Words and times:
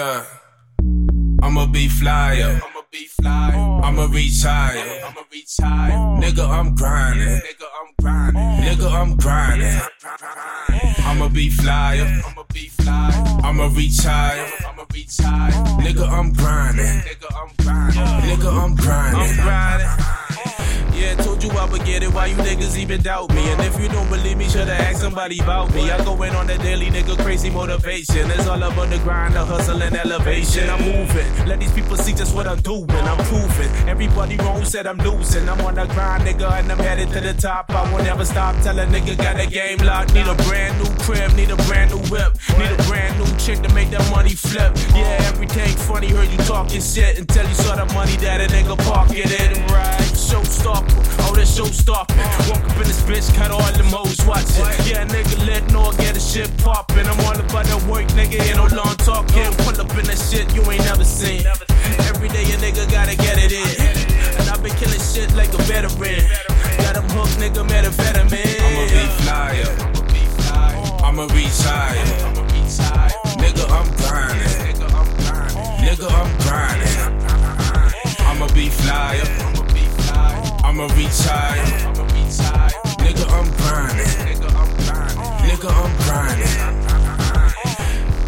Yeah. 0.00 0.24
I'ma 1.42 1.66
be 1.66 1.86
flyer. 1.86 2.58
I'ma 2.64 2.82
be 2.90 3.04
flyer. 3.04 3.82
I'ma 3.84 4.06
retire. 4.06 5.04
I'ma 5.04 5.22
retire. 5.30 5.98
Nigga, 6.22 6.48
I'm 6.48 6.74
grinding. 6.74 7.40
Nigga, 7.44 7.68
I'm 7.78 7.90
grinding. 8.00 8.64
Nigga, 8.64 8.90
I'm 8.90 9.16
grinding. 9.18 9.78
I'ma 11.04 11.28
be 11.28 11.50
flyer. 11.50 12.22
I'ma 12.24 12.44
be 12.50 12.68
flyer. 12.68 13.42
I'ma 13.44 13.66
retire. 13.76 14.48
I'ma 14.66 14.84
retire. 14.90 15.52
Nigga, 15.84 16.08
I'm 16.08 16.32
grinding. 16.32 17.00
Nigga, 17.04 17.28
I'm 17.36 17.50
grinding. 17.62 18.02
Nigga, 18.24 18.50
I'm 18.64 18.74
grinding. 18.76 19.20
I'm 19.20 19.36
grinding. 19.36 20.19
Yeah, 21.00 21.14
told 21.14 21.42
you 21.42 21.48
I 21.52 21.64
would 21.64 21.82
get 21.86 22.02
it. 22.02 22.12
Why 22.12 22.26
you 22.26 22.36
niggas 22.36 22.76
even 22.76 23.00
doubt 23.00 23.32
me? 23.34 23.40
And 23.50 23.60
if 23.62 23.80
you 23.80 23.88
don't 23.88 24.10
believe 24.10 24.36
me, 24.36 24.46
should've 24.50 24.68
asked 24.68 25.00
somebody 25.00 25.38
about 25.40 25.72
me. 25.74 25.90
I 25.90 26.04
go 26.04 26.22
in 26.22 26.34
on 26.34 26.46
the 26.46 26.58
daily 26.58 26.90
nigga 26.90 27.16
crazy 27.24 27.48
motivation. 27.48 28.30
It's 28.32 28.46
all 28.46 28.62
about 28.62 28.90
the 28.90 28.98
grind, 28.98 29.34
the 29.34 29.42
hustle, 29.42 29.82
and 29.82 29.96
elevation. 29.96 30.68
I'm 30.68 30.82
moving. 30.84 31.46
Let 31.46 31.58
these 31.58 31.72
people 31.72 31.96
see 31.96 32.12
just 32.12 32.34
what 32.34 32.46
I'm 32.46 32.60
doing. 32.60 32.90
I'm 32.90 33.16
proving. 33.24 33.70
Everybody 33.88 34.36
wrong 34.36 34.62
said 34.62 34.86
I'm 34.86 34.98
losing. 34.98 35.48
I'm 35.48 35.60
on 35.62 35.76
the 35.76 35.86
grind, 35.86 36.24
nigga, 36.24 36.52
and 36.60 36.70
I'm 36.70 36.78
headed 36.78 37.08
to 37.14 37.20
the 37.20 37.32
top. 37.32 37.70
I 37.70 37.90
won't 37.90 38.06
ever 38.06 38.26
stop. 38.26 38.54
Tell 38.62 38.78
a 38.78 38.84
nigga 38.84 39.16
got 39.16 39.40
a 39.40 39.46
game 39.46 39.78
locked. 39.78 40.12
Need 40.12 40.26
a 40.26 40.34
brand 40.44 40.76
new 40.84 40.90
crib, 41.04 41.32
need 41.32 41.50
a 41.50 41.56
brand 41.64 41.92
new 41.92 42.02
whip. 42.12 42.36
Need 42.58 42.72
a 42.72 42.82
brand 42.84 43.18
new 43.18 43.38
chick 43.38 43.62
to 43.62 43.72
make 43.72 43.88
that 43.88 44.04
money 44.10 44.34
flip. 44.34 44.76
Yeah, 44.94 45.30
everything 45.32 45.74
funny. 45.88 46.08
Heard 46.08 46.28
you 46.28 46.38
talking 46.44 46.82
shit 46.82 47.18
until 47.18 47.48
you 47.48 47.54
saw 47.54 47.74
the 47.76 47.86
money 47.94 48.16
that 48.16 48.42
a 48.42 48.52
nigga 48.52 48.76
pocket 48.84 49.30
it. 49.30 49.56
Right, 49.70 49.99
showstopper. 50.60 51.28
Oh, 51.28 51.34
that 51.34 51.48
show 51.48 51.64
stopping. 51.66 52.16
Walk 52.48 52.64
up 52.64 52.76
in 52.76 52.86
this 52.88 53.02
bitch, 53.02 53.34
cut 53.34 53.50
all 53.50 53.60
the 53.72 53.84
modes 53.84 54.24
watching. 54.26 54.64
Yeah, 54.88 55.06
nigga, 55.06 55.46
let 55.46 55.70
no 55.72 55.92
get 55.92 56.14
the 56.14 56.20
shit 56.20 56.50
popping. 56.58 57.06
I'm 57.06 57.18
all 57.20 57.38
about 57.38 57.66
that 57.66 57.82
work, 57.88 58.06
nigga, 58.08 58.40
ain't 58.40 58.56
no 58.56 58.66
long 58.76 58.96
talking. 58.96 59.52
Pull 59.64 59.80
up 59.80 59.90
in 59.98 60.04
that 60.06 60.18
shit 60.18 60.52
you 60.54 60.62
ain't 60.70 60.84
never 60.84 61.04
seen. 61.04 61.46
Every 62.08 62.28
day 62.28 62.44
a 62.44 62.56
nigga 62.58 62.90
gotta 62.90 63.16
get 63.16 63.38
it 63.38 63.52
in. 63.52 63.66
And 64.38 64.48
I've 64.48 64.62
been 64.62 64.74
killing 64.76 65.00
shit 65.00 65.32
like 65.34 65.52
a 65.54 65.62
veteran. 65.64 66.20
Got 66.78 66.96
him 66.96 67.08
hooked, 67.16 67.38
nigga, 67.40 67.64
methamphetamine. 67.66 68.60
I'ma 68.60 68.82
be 68.88 69.04
flyer. 69.22 69.90
I'ma. 71.04 71.26
I'ma 80.80 80.94
retire. 80.94 81.60
Nigga, 83.04 83.26
I'm 83.28 83.44
grinding. 83.58 84.06
Nigga, 85.44 85.68
I'm 85.76 85.92
grinding. 86.06 86.56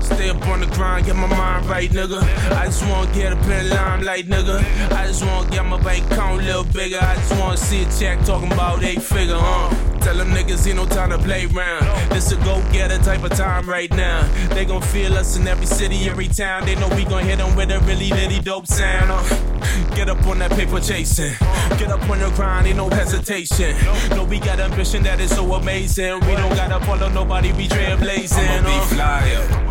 Stay 0.03 0.29
up 0.29 0.47
on 0.49 0.61
the 0.61 0.67
grind, 0.67 1.07
get 1.07 1.17
my 1.17 1.29
mind 1.29 1.65
right, 1.65 1.89
nigga. 1.89 2.21
I 2.53 2.67
just 2.67 2.87
wanna 2.87 3.11
get 3.15 3.33
up 3.33 3.43
in 3.45 3.71
limelight, 3.71 4.27
nigga. 4.27 4.59
I 4.93 5.07
just 5.07 5.25
wanna 5.25 5.49
get 5.49 5.65
my 5.65 5.81
bank 5.83 6.05
account 6.13 6.43
a 6.43 6.45
little 6.45 6.65
bigger. 6.65 6.99
I 7.01 7.15
just 7.15 7.41
wanna 7.41 7.57
see 7.57 7.85
a 7.85 7.91
check 7.99 8.23
talking 8.27 8.53
about 8.53 8.83
eight 8.85 9.01
figure, 9.01 9.39
huh? 9.39 9.71
Tell 10.01 10.17
them 10.17 10.29
niggas 10.29 10.67
ain't 10.67 10.77
no 10.77 10.85
time 10.85 11.09
to 11.09 11.19
play 11.19 11.47
around. 11.47 11.87
This 12.11 12.33
a 12.33 12.37
go 12.37 12.63
getter 12.71 12.99
type 12.99 13.23
of 13.25 13.31
time 13.31 13.67
right 13.67 13.91
now. 13.93 14.29
They 14.49 14.67
gon' 14.67 14.83
feel 14.83 15.15
us 15.15 15.39
in 15.39 15.49
every 15.49 15.65
city, 15.65 16.07
every 16.07 16.29
town. 16.29 16.67
They 16.67 16.75
know 16.75 16.91
we 16.91 17.05
gon' 17.05 17.25
hit 17.25 17.39
them 17.39 17.57
with 17.57 17.71
a 17.71 17.81
really, 17.81 18.13
really 18.13 18.41
dope 18.41 18.67
sound. 18.67 19.11
Uh. 19.11 19.62
Get 19.95 20.09
up 20.09 20.27
on 20.27 20.39
that 20.41 20.51
paper 20.53 20.81
chasing. 20.81 21.35
Get 21.79 21.91
up 21.91 22.09
on 22.09 22.19
the 22.19 22.31
grind, 22.35 22.67
ain't 22.67 22.77
no 22.77 22.89
hesitation. 22.89 23.77
No, 24.11 24.25
we 24.25 24.39
got 24.39 24.61
ambition 24.61 25.03
that 25.05 25.21
is 25.21 25.35
so 25.35 25.55
amazing. 25.55 26.21
We 26.21 26.35
don't 26.35 26.55
gotta 26.55 26.85
follow 26.85 27.09
nobody, 27.09 27.53
we 27.53 27.69
trailblazing. 27.69 28.49
I'ma 28.49 28.69
be 28.69 28.75
uh. 28.75 28.87
flyer. 28.87 29.63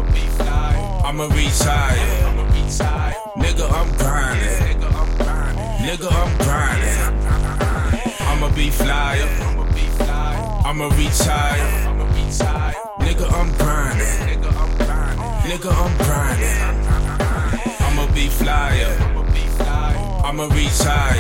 I'ma 1.04 1.26
retire. 1.26 2.32
Nigga, 3.36 3.70
I'm 3.70 3.90
grinding. 3.98 4.72
Nigga, 5.82 6.10
I'm 6.12 6.38
grinding. 6.38 7.22
I'ma 8.22 8.50
be 8.56 8.70
flyer. 8.70 9.28
I'ma 10.66 10.86
retire. 10.96 11.92
Nigga, 13.00 13.28
I'm 13.32 13.52
grinding. 13.58 14.08
Nigga, 15.44 15.72
I'm 15.72 15.98
grinding. 15.98 16.82
I'ma 17.82 18.14
be 18.14 18.28
flyer. 18.30 19.01
I'ma 20.32 20.46
retire. 20.46 21.18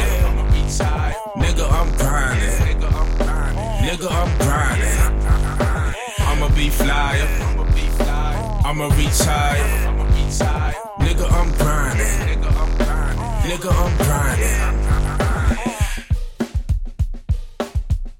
Nigga, 1.35 1.69
I'm 1.69 1.91
grinding. 1.97 2.77
Nigga, 3.83 4.07
I'm 4.09 4.37
grinding. 4.37 4.99
I'ma 6.19 6.47
be 6.55 6.69
flyer. 6.69 7.27
I'ma 8.63 8.87
retire. 8.95 9.67
Nigga, 10.99 11.29
I'm 11.29 11.51
grinding. 11.57 12.07
Nigga, 13.43 13.69
I'm 13.69 13.97
grinding. 13.97 15.30